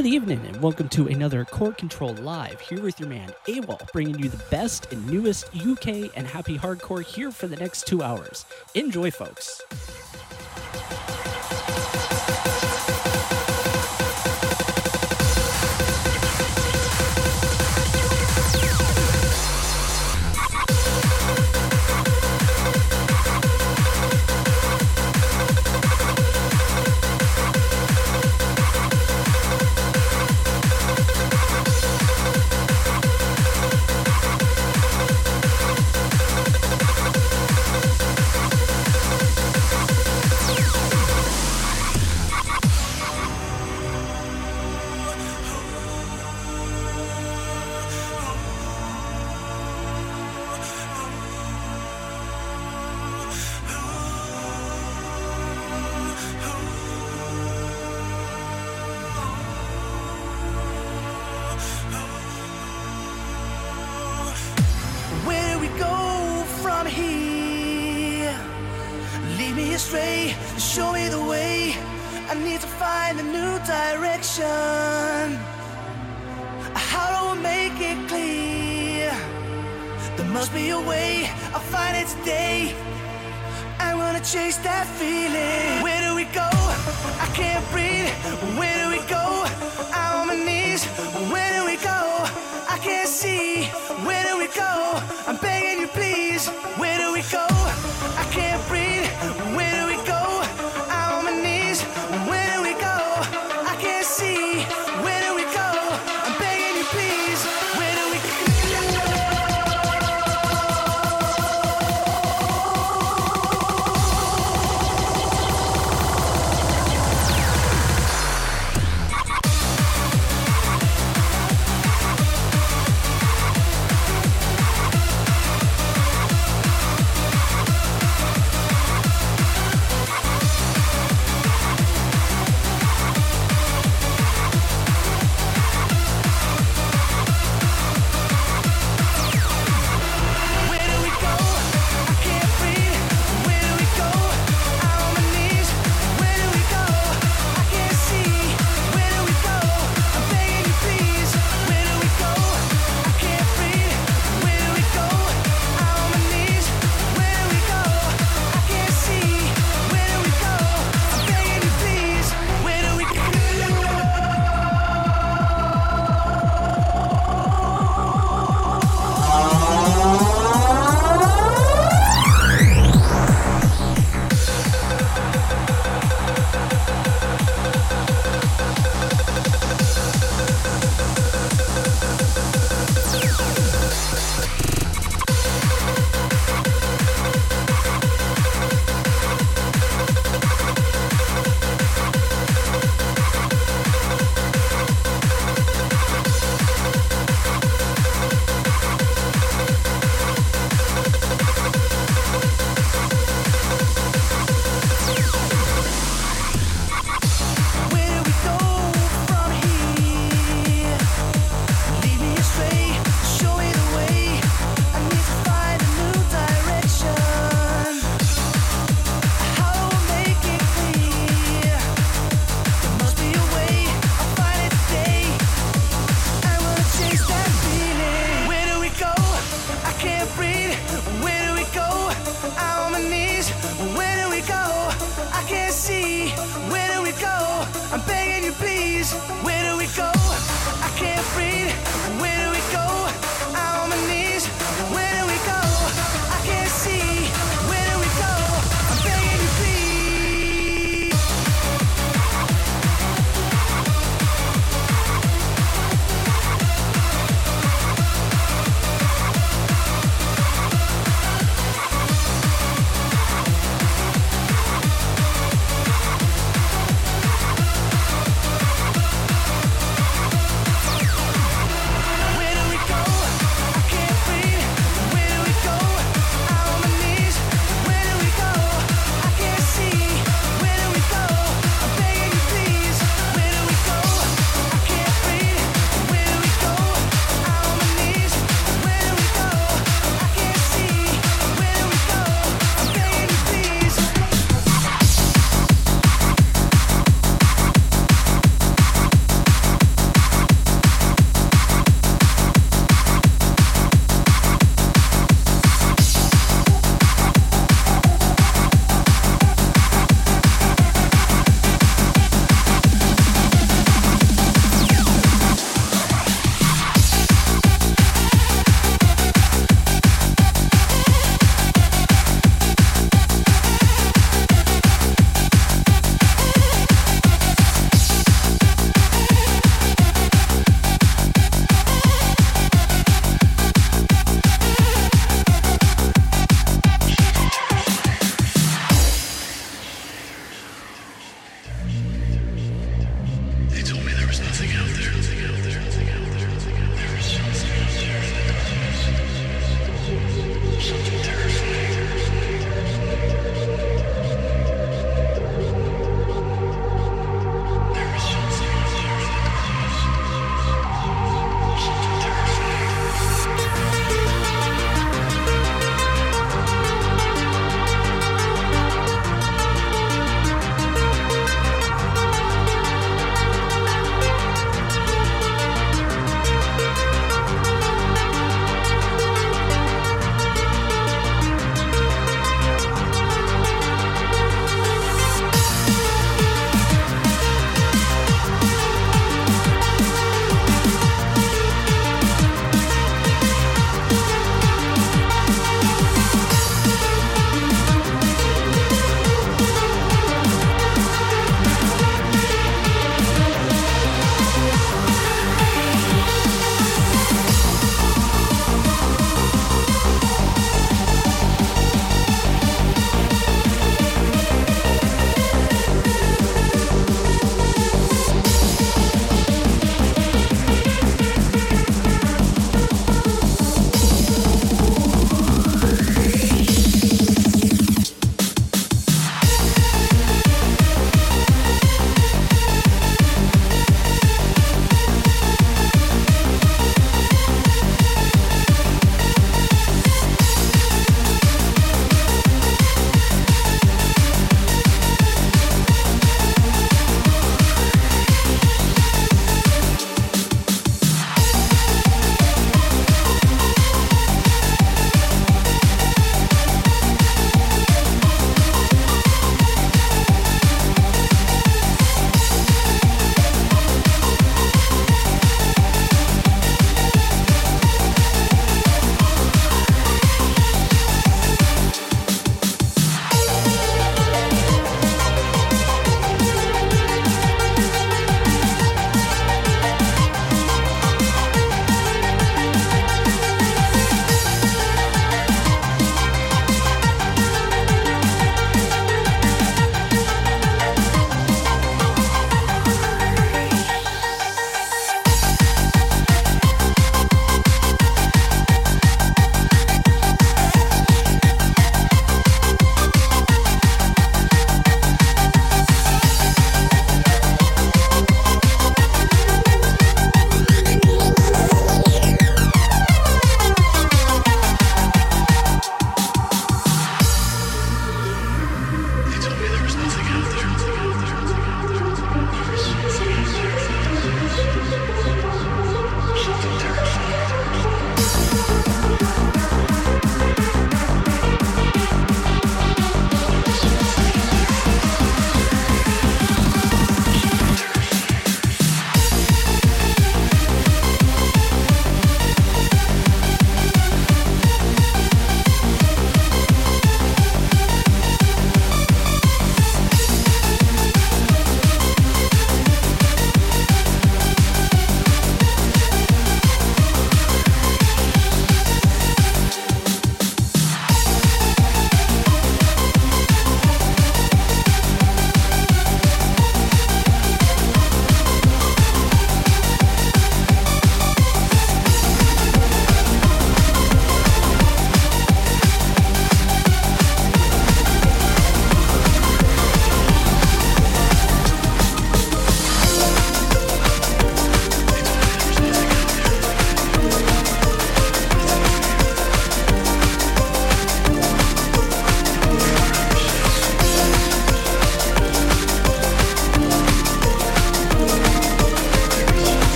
Good 0.00 0.14
evening, 0.14 0.40
and 0.46 0.62
welcome 0.62 0.88
to 0.90 1.08
another 1.08 1.44
Core 1.44 1.74
Control 1.74 2.14
Live 2.14 2.58
here 2.58 2.80
with 2.80 2.98
your 2.98 3.10
man 3.10 3.34
AWOL, 3.46 3.92
bringing 3.92 4.18
you 4.18 4.30
the 4.30 4.42
best 4.50 4.90
and 4.94 5.06
newest 5.06 5.54
UK 5.54 6.10
and 6.16 6.26
happy 6.26 6.56
hardcore 6.56 7.04
here 7.04 7.30
for 7.30 7.46
the 7.46 7.56
next 7.56 7.86
two 7.86 8.02
hours. 8.02 8.46
Enjoy, 8.74 9.10
folks. 9.10 9.60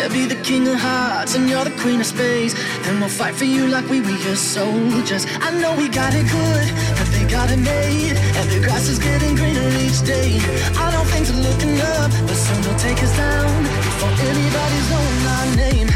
They'll 0.00 0.08
be 0.08 0.24
the 0.24 0.42
king 0.42 0.66
of 0.66 0.76
hearts 0.76 1.34
and 1.34 1.46
you're 1.46 1.62
the 1.62 1.76
queen 1.82 2.00
of 2.00 2.06
space. 2.06 2.54
Then 2.84 3.00
we'll 3.00 3.10
fight 3.10 3.34
for 3.34 3.44
you 3.44 3.66
like 3.66 3.86
we 3.90 4.00
were 4.00 4.16
your 4.24 4.34
soldiers. 4.34 5.26
I 5.42 5.50
know 5.60 5.76
we 5.76 5.90
got 5.90 6.14
it 6.14 6.24
good, 6.24 6.68
but 6.96 7.06
they 7.12 7.28
got 7.28 7.50
it 7.50 7.58
made. 7.58 8.16
And 8.16 8.48
the 8.48 8.60
grass 8.64 8.88
is 8.88 8.98
getting 8.98 9.34
greener 9.36 9.68
each 9.84 10.00
day. 10.00 10.40
I 10.80 10.90
don't 10.90 11.06
think 11.12 11.26
they're 11.26 11.44
looking 11.44 11.78
up, 12.00 12.10
but 12.26 12.34
soon 12.34 12.62
they'll 12.62 12.78
take 12.78 13.02
us 13.02 13.14
down 13.14 13.62
before 13.64 14.14
anybody's 14.24 14.88
known 14.88 15.26
our 15.36 15.56
name. 15.56 15.88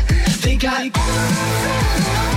They 0.42 0.56
got 0.56 2.33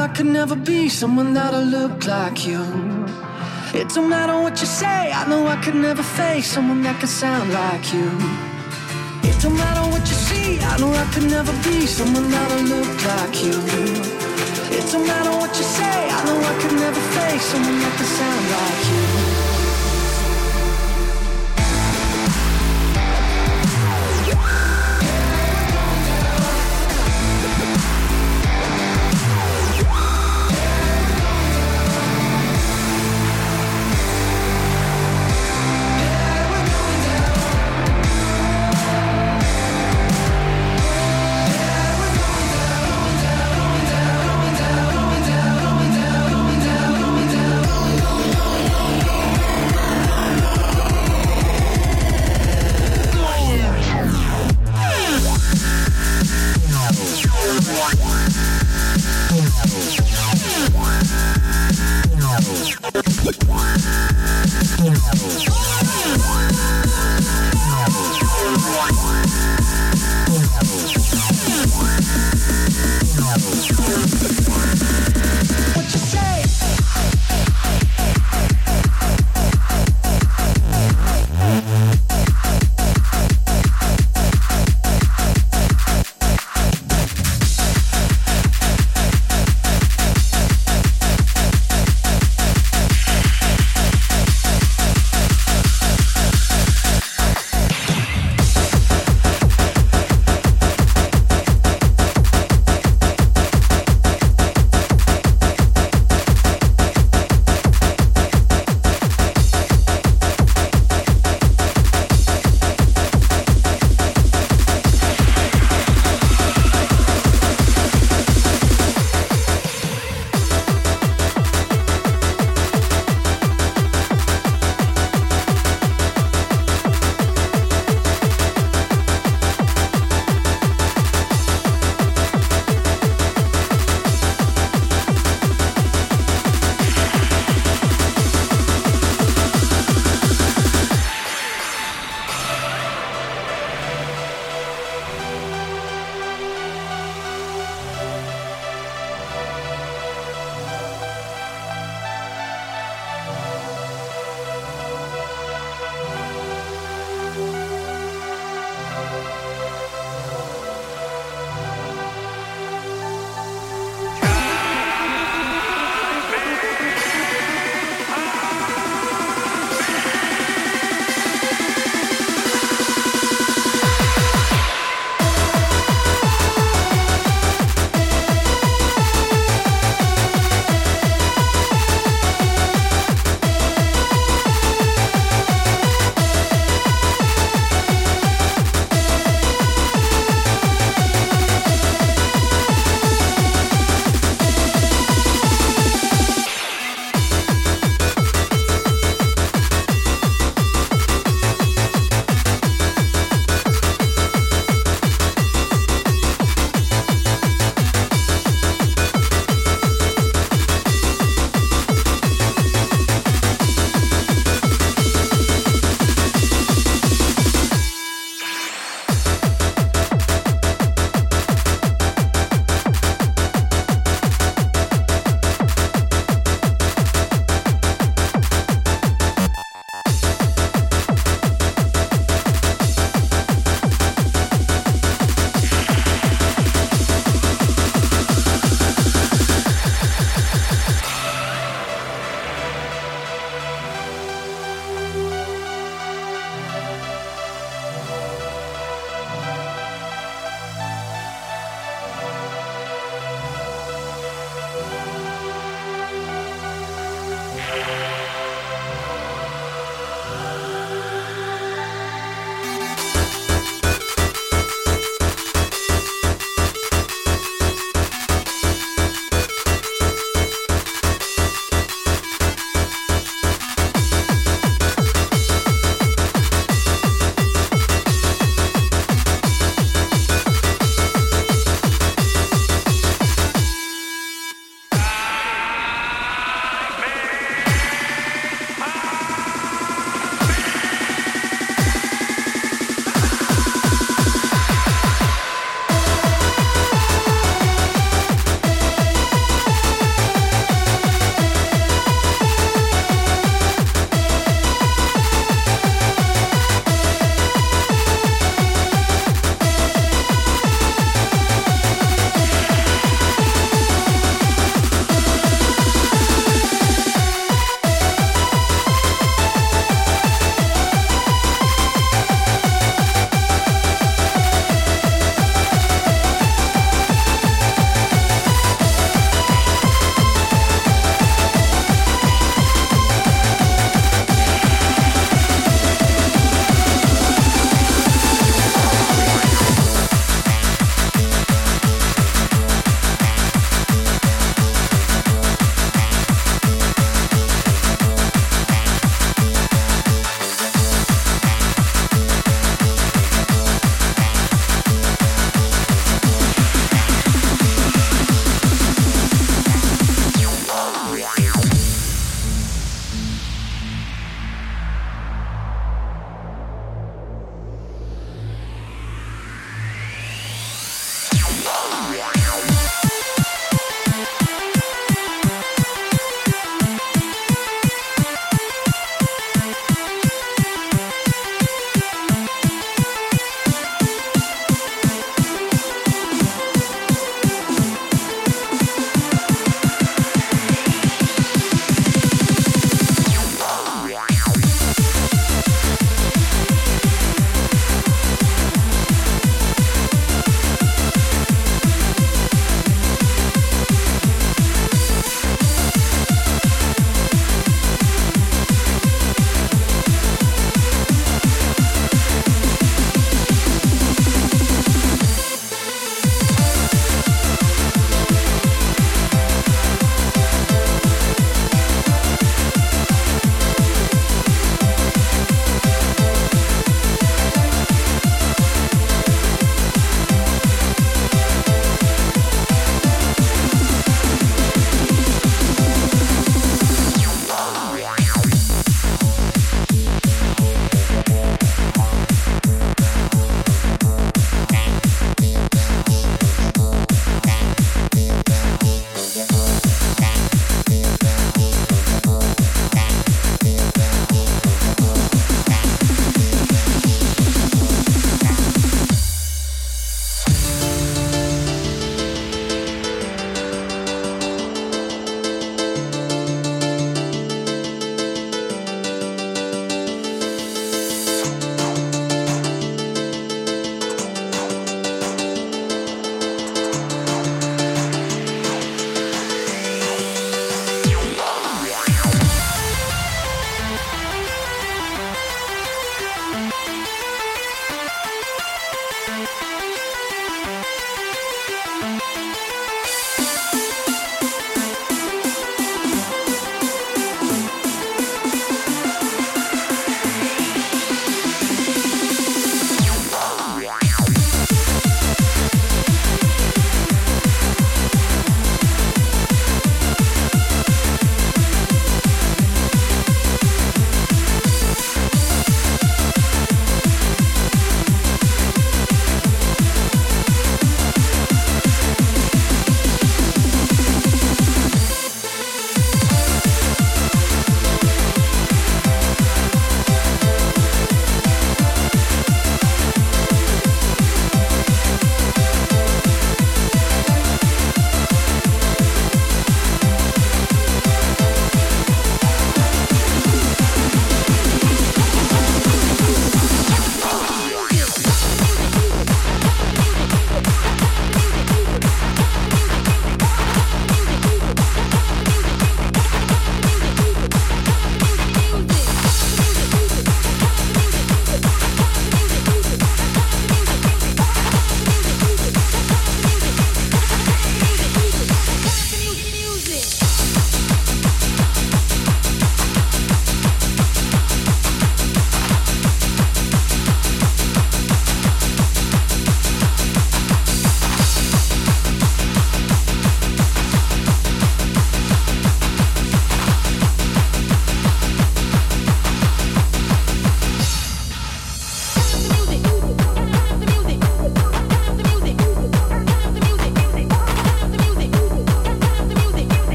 I 0.00 0.08
could 0.08 0.26
never 0.26 0.56
be 0.56 0.88
someone 0.88 1.34
that'll 1.34 1.62
look 1.62 2.06
like 2.06 2.46
you. 2.46 2.62
It 3.74 3.90
don't 3.90 4.08
matter 4.08 4.40
what 4.40 4.58
you 4.58 4.66
say. 4.66 5.12
I 5.12 5.28
know 5.28 5.46
I 5.46 5.56
could 5.62 5.74
never 5.74 6.02
face 6.02 6.50
someone 6.50 6.80
that 6.84 6.98
could 7.00 7.10
sound 7.10 7.52
like 7.52 7.92
you. 7.92 8.08
It 9.28 9.36
don't 9.42 9.58
matter 9.58 9.84
what 9.92 10.00
you 10.00 10.16
see. 10.28 10.58
I 10.58 10.78
know 10.78 10.90
I 10.90 11.04
could 11.12 11.28
never 11.30 11.52
be 11.68 11.86
someone 11.86 12.30
that'll 12.30 12.64
look 12.74 12.96
like 13.12 13.44
you. 13.44 13.56
It 14.76 14.90
don't 14.90 15.06
matter 15.06 15.32
what 15.36 15.54
you 15.58 15.64
say. 15.64 15.98
I 16.16 16.24
know 16.24 16.38
I 16.50 16.54
could 16.62 16.76
never 16.80 17.00
face 17.16 17.44
someone 17.52 17.78
that 17.80 17.92
could 17.98 18.12
sound 18.18 18.44
like 18.56 18.82
you. 18.90 19.19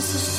this 0.00 0.14
is 0.14 0.29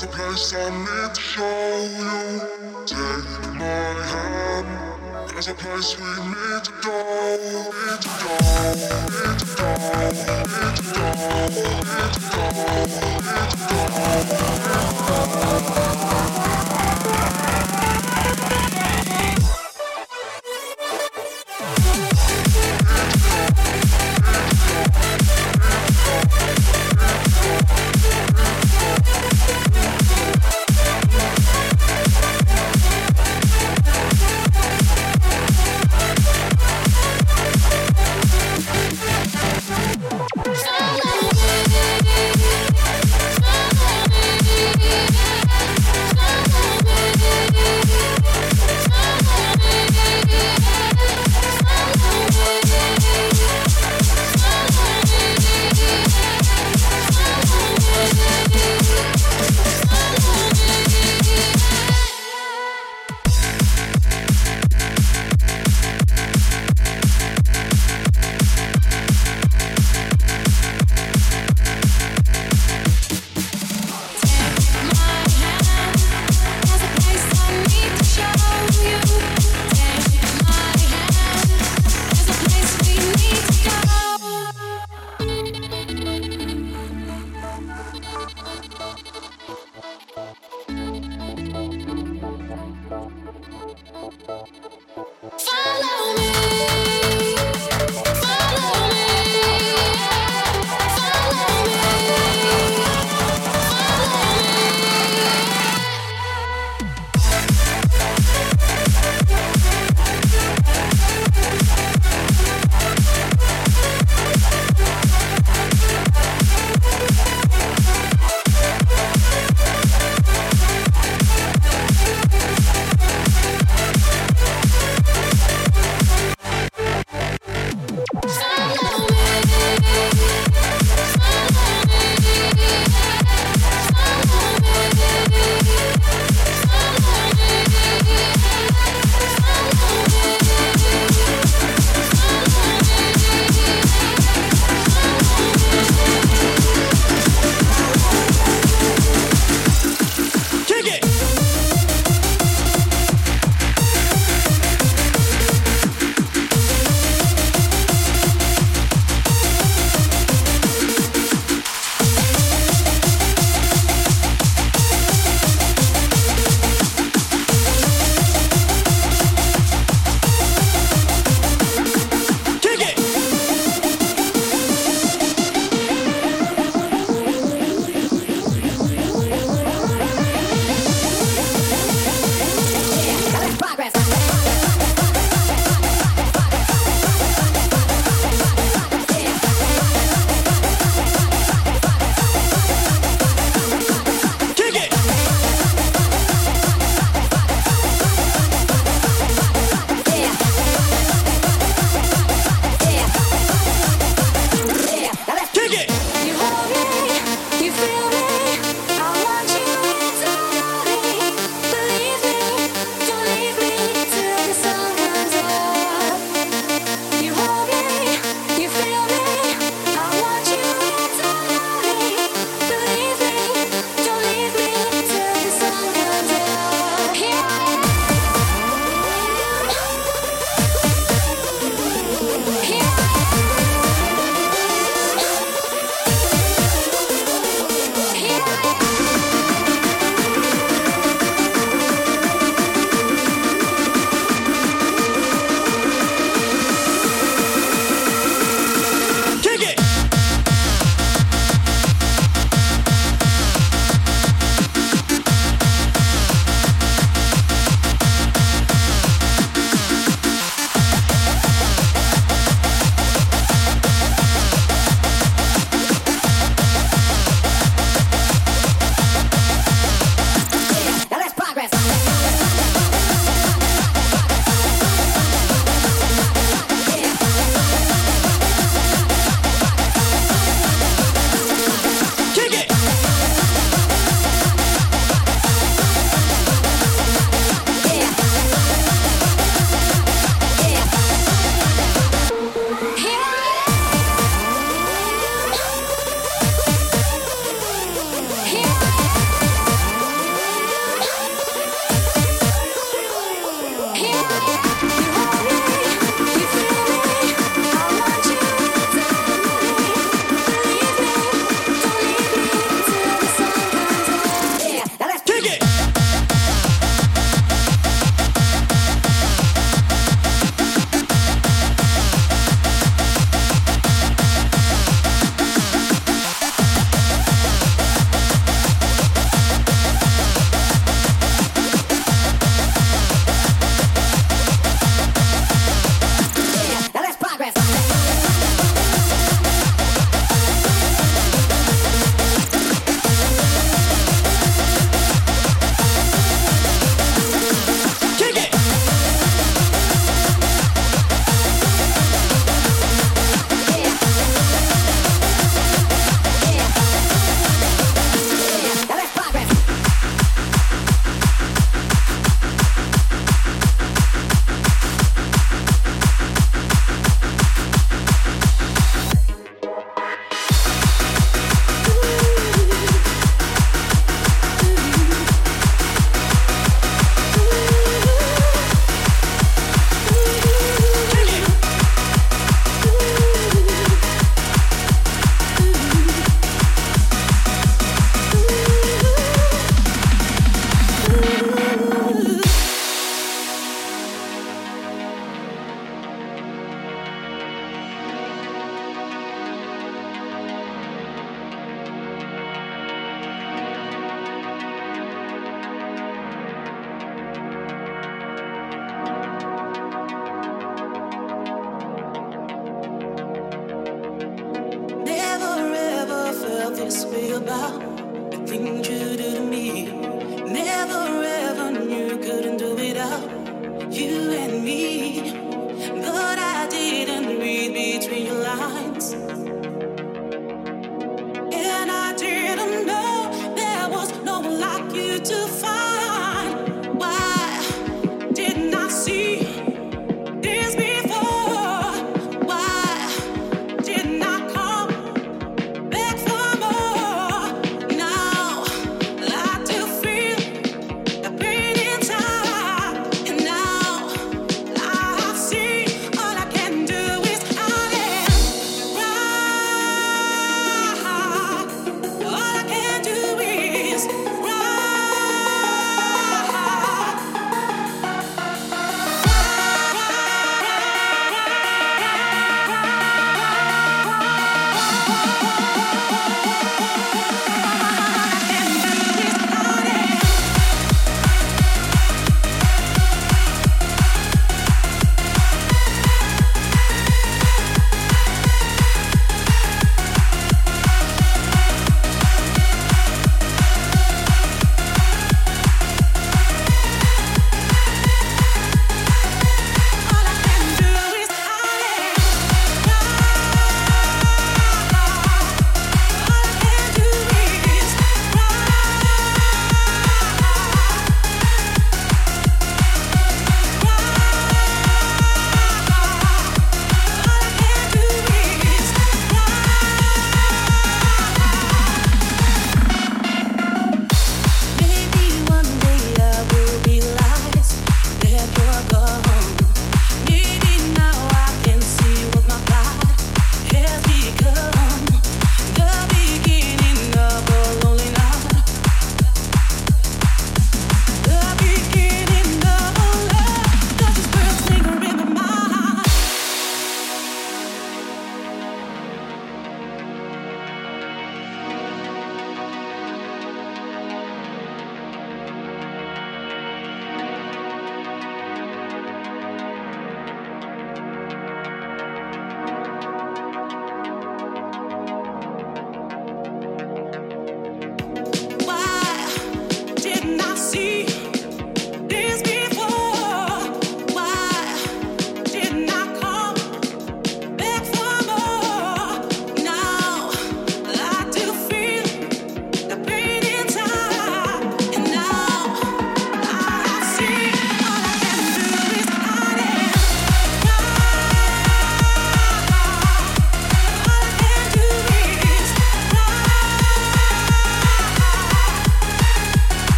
there's 0.00 0.12
a 0.12 0.16
place 0.16 0.54
I 0.54 0.70
need 0.70 1.14
to 1.14 1.20
show 1.20 1.78
you. 1.98 2.40
Take 2.86 3.54
my 3.58 3.64
hand, 4.08 4.68
there's 5.28 5.48
a 5.48 5.54
place 5.54 5.98
we 5.98 6.04
need 6.24 6.64
to 6.64 6.72
go. 6.82 7.36
Need 7.36 8.00
to 8.00 8.08
go, 8.20 8.34
need 8.72 9.38
to 9.40 9.46
go, 9.56 9.68
need 9.84 10.76
to 10.76 10.82
go, 10.94 11.10
need 11.60 12.12
to 12.12 12.20
go, 16.34 16.39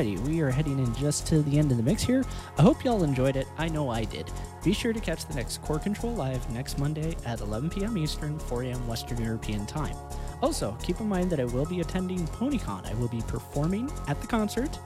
Alrighty, 0.00 0.18
we 0.26 0.40
are 0.40 0.48
heading 0.48 0.78
in 0.78 0.94
just 0.94 1.26
to 1.26 1.42
the 1.42 1.58
end 1.58 1.70
of 1.70 1.76
the 1.76 1.82
mix 1.82 2.02
here. 2.02 2.24
I 2.56 2.62
hope 2.62 2.84
y'all 2.84 3.04
enjoyed 3.04 3.36
it. 3.36 3.46
I 3.58 3.68
know 3.68 3.90
I 3.90 4.04
did. 4.04 4.30
Be 4.64 4.72
sure 4.72 4.94
to 4.94 5.00
catch 5.00 5.26
the 5.26 5.34
next 5.34 5.60
Core 5.60 5.78
Control 5.78 6.14
Live 6.14 6.48
next 6.52 6.78
Monday 6.78 7.14
at 7.26 7.42
11 7.42 7.68
p.m. 7.68 7.98
Eastern, 7.98 8.38
4 8.38 8.62
a.m. 8.62 8.88
Western 8.88 9.22
European 9.22 9.66
Time. 9.66 9.94
Also, 10.40 10.74
keep 10.82 11.00
in 11.00 11.06
mind 11.06 11.30
that 11.30 11.38
I 11.38 11.44
will 11.44 11.66
be 11.66 11.80
attending 11.80 12.26
PonyCon. 12.28 12.90
I 12.90 12.94
will 12.94 13.08
be 13.08 13.20
performing 13.26 13.92
at 14.08 14.18
the 14.22 14.26
concert 14.26 14.78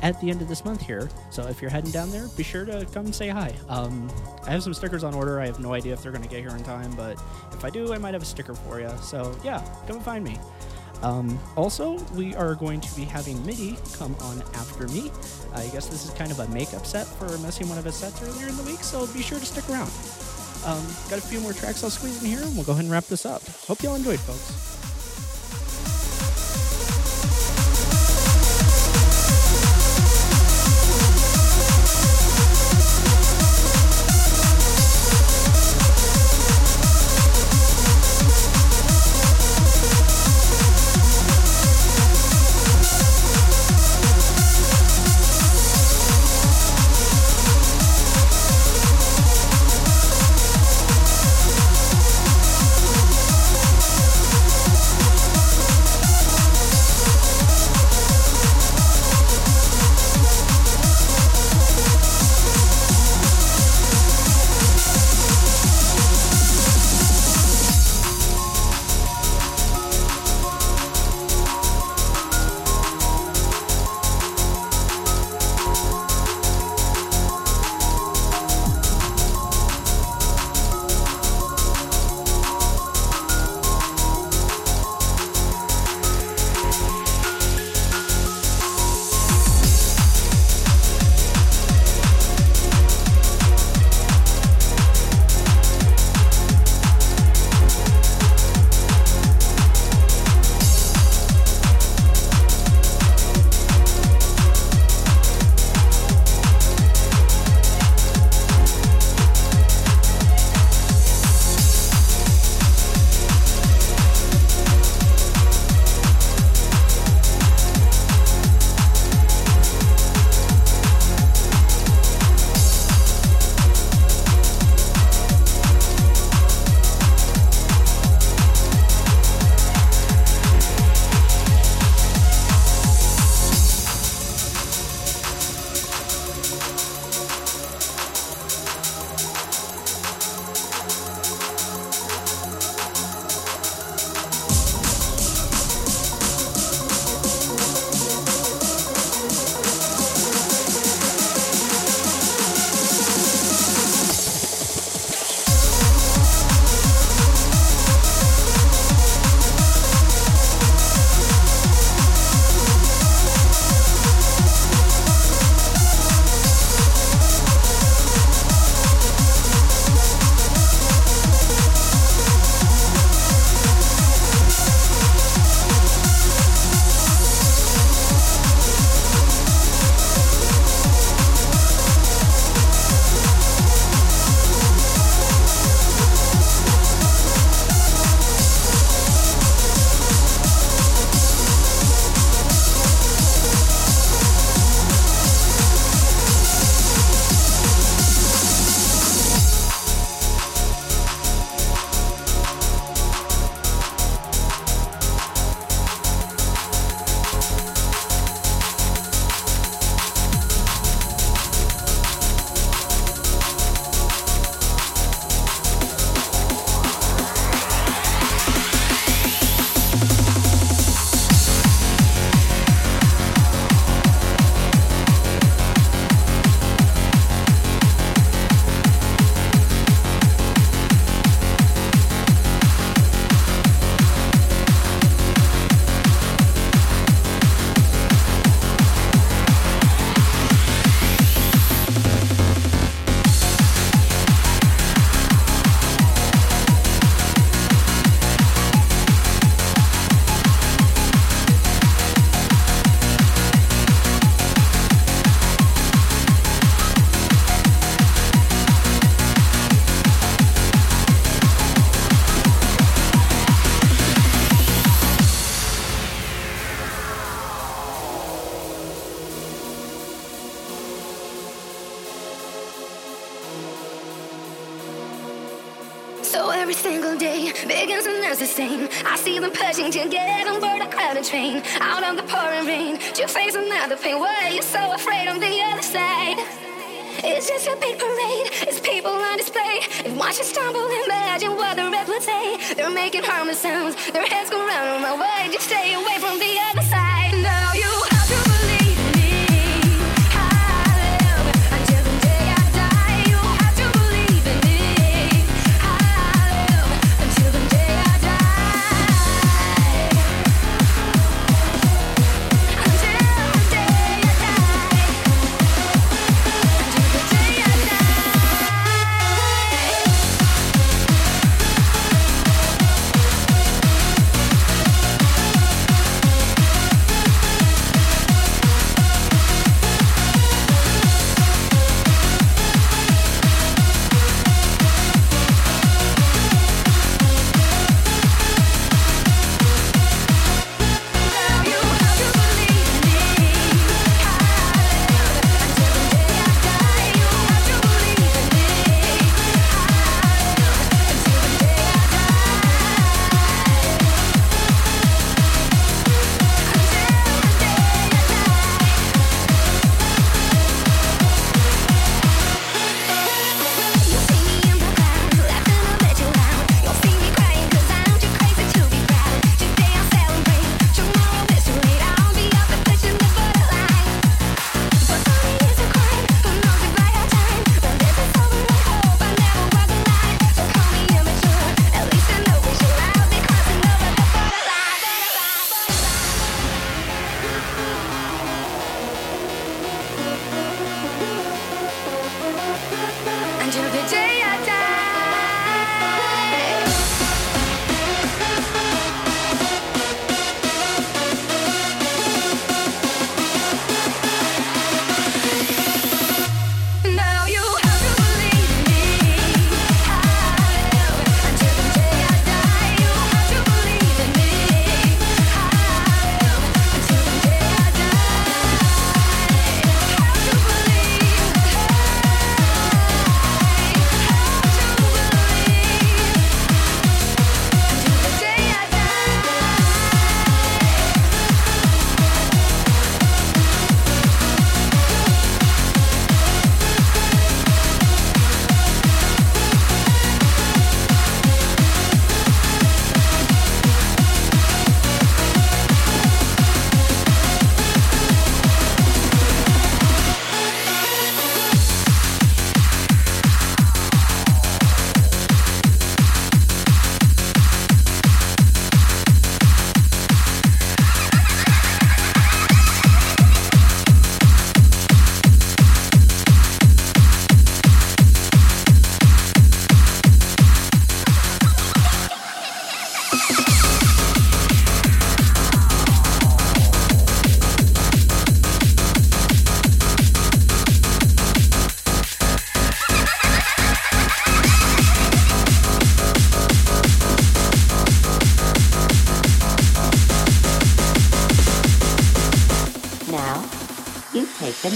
at 0.00 0.18
the 0.22 0.30
end 0.30 0.40
of 0.40 0.48
this 0.48 0.64
month 0.64 0.80
here. 0.80 1.10
So 1.28 1.46
if 1.48 1.60
you're 1.60 1.70
heading 1.70 1.90
down 1.90 2.10
there, 2.10 2.28
be 2.34 2.42
sure 2.42 2.64
to 2.64 2.86
come 2.94 3.12
say 3.12 3.28
hi. 3.28 3.54
Um, 3.68 4.10
I 4.46 4.52
have 4.52 4.62
some 4.62 4.72
stickers 4.72 5.04
on 5.04 5.14
order. 5.14 5.38
I 5.38 5.44
have 5.44 5.60
no 5.60 5.74
idea 5.74 5.92
if 5.92 6.02
they're 6.02 6.12
going 6.12 6.24
to 6.24 6.30
get 6.30 6.40
here 6.40 6.56
in 6.56 6.64
time, 6.64 6.96
but 6.96 7.22
if 7.52 7.62
I 7.62 7.68
do, 7.68 7.92
I 7.92 7.98
might 7.98 8.14
have 8.14 8.22
a 8.22 8.26
sticker 8.26 8.54
for 8.54 8.80
you. 8.80 8.90
So 9.02 9.36
yeah, 9.44 9.62
come 9.86 10.00
find 10.00 10.24
me. 10.24 10.38
Um, 11.02 11.38
also, 11.56 11.98
we 12.14 12.34
are 12.34 12.54
going 12.54 12.80
to 12.80 12.94
be 12.94 13.04
having 13.04 13.44
MIDI 13.44 13.76
come 13.94 14.14
on 14.20 14.40
after 14.54 14.86
me. 14.88 15.10
I 15.54 15.66
guess 15.68 15.88
this 15.88 16.04
is 16.04 16.10
kind 16.10 16.30
of 16.30 16.38
a 16.38 16.48
makeup 16.48 16.86
set 16.86 17.06
for 17.06 17.26
messing 17.38 17.68
one 17.68 17.78
of 17.78 17.84
his 17.84 17.96
sets 17.96 18.22
earlier 18.22 18.48
in 18.48 18.56
the 18.56 18.62
week, 18.62 18.80
so 18.80 19.06
be 19.08 19.22
sure 19.22 19.38
to 19.38 19.46
stick 19.46 19.68
around. 19.68 19.90
Um, 20.64 20.84
got 21.10 21.18
a 21.18 21.26
few 21.26 21.40
more 21.40 21.52
tracks 21.52 21.82
I'll 21.82 21.90
squeeze 21.90 22.22
in 22.22 22.30
here, 22.30 22.42
and 22.42 22.54
we'll 22.54 22.64
go 22.64 22.72
ahead 22.72 22.84
and 22.84 22.92
wrap 22.92 23.04
this 23.04 23.26
up. 23.26 23.42
Hope 23.66 23.82
y'all 23.82 23.96
enjoyed, 23.96 24.20
folks. 24.20 24.81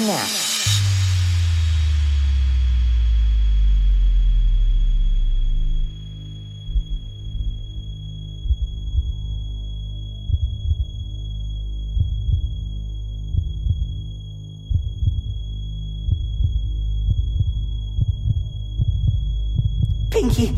now. 0.05 0.27
Pinkie, 20.11 20.55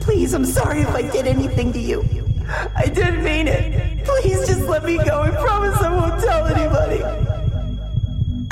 please, 0.00 0.34
I'm 0.34 0.44
sorry 0.44 0.80
if 0.82 0.88
I 0.90 1.02
did 1.02 1.26
anything 1.26 1.72
to 1.72 1.80
you. 1.80 2.02
I 2.76 2.86
didn't 2.86 3.24
mean 3.24 3.48
it. 3.48 4.04
Please 4.04 4.46
just 4.46 4.62
let 4.68 4.84
me 4.84 4.96
go. 4.98 5.22
I 5.22 5.30
promise 5.30 5.80
I 5.80 5.92
won't 5.94 6.22
tell 6.22 6.46
anybody. 6.46 7.23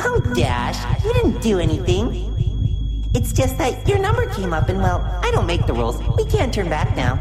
Oh, 0.04 0.20
Dash, 0.34 1.04
you 1.04 1.12
didn't 1.12 1.40
do 1.40 1.60
anything. 1.60 2.32
It's 3.14 3.32
just 3.32 3.56
that 3.58 3.86
your 3.88 3.98
number 3.98 4.26
came 4.34 4.52
up, 4.52 4.68
and 4.68 4.78
well, 4.78 5.00
I 5.22 5.30
don't 5.30 5.46
make 5.46 5.66
the 5.66 5.72
rules. 5.74 6.02
We 6.16 6.24
can't 6.24 6.52
turn 6.52 6.68
back 6.68 6.96
now. 6.96 7.20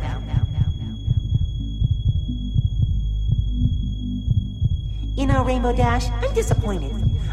You 5.15 5.27
know, 5.27 5.43
Rainbow 5.43 5.75
Dash, 5.75 6.09
I'm 6.09 6.33
disappointed. 6.33 6.91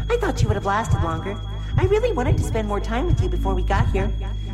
I 0.09 0.17
thought 0.17 0.41
you 0.41 0.47
would 0.47 0.55
have 0.55 0.65
lasted 0.65 1.01
longer. 1.01 1.39
I 1.77 1.85
really 1.85 2.11
wanted 2.11 2.37
to 2.37 2.43
spend 2.43 2.67
more 2.67 2.79
time 2.79 3.07
with 3.07 3.21
you 3.23 3.29
before 3.29 3.55
we 3.55 3.63
got 3.63 3.89
here. 3.89 4.11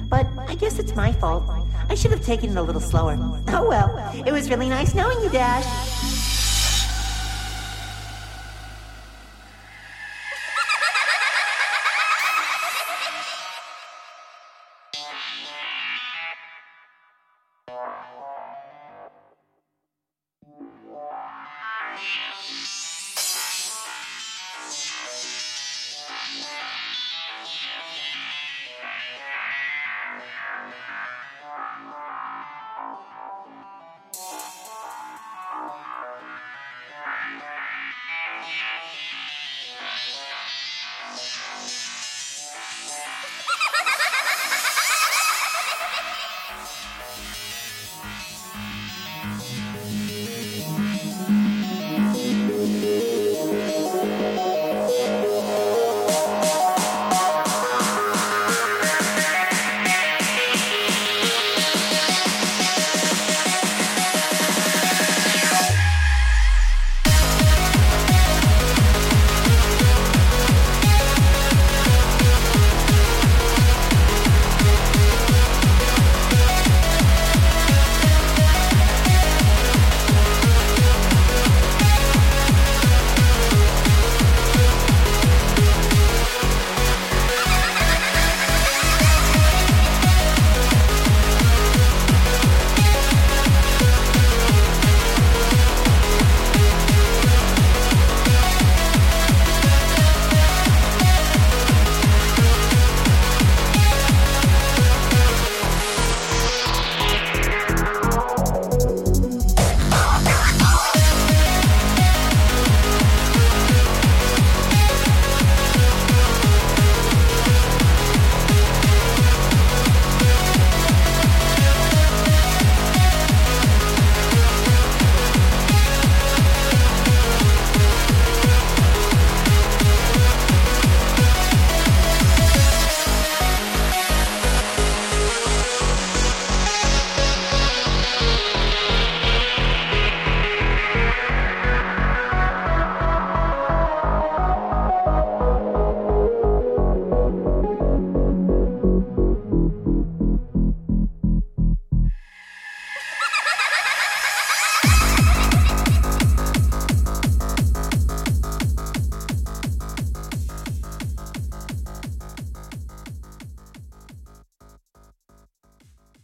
But 0.08 0.28
I 0.48 0.56
guess 0.56 0.80
it's 0.80 0.96
my 0.96 1.12
fault. 1.12 1.44
I 1.90 1.96
should 1.96 2.12
have 2.12 2.24
taken 2.24 2.52
it 2.52 2.58
a 2.58 2.62
little 2.62 2.82
slower. 2.82 3.18
Oh 3.50 3.68
well, 3.68 4.14
it 4.26 4.32
was 4.32 4.50
really 4.50 4.70
nice 4.70 4.94
knowing 4.94 5.22
you, 5.22 5.30
Dash. 5.30 5.66